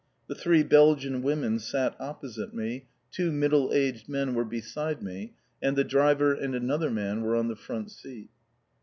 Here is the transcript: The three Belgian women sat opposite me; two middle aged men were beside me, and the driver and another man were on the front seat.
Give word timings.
The 0.25 0.33
three 0.33 0.63
Belgian 0.63 1.21
women 1.21 1.59
sat 1.59 1.95
opposite 1.99 2.55
me; 2.55 2.87
two 3.11 3.31
middle 3.31 3.69
aged 3.71 4.09
men 4.09 4.33
were 4.33 4.43
beside 4.43 5.03
me, 5.03 5.35
and 5.61 5.75
the 5.75 5.83
driver 5.83 6.33
and 6.33 6.55
another 6.55 6.89
man 6.89 7.21
were 7.21 7.35
on 7.35 7.49
the 7.49 7.55
front 7.55 7.91
seat. 7.91 8.31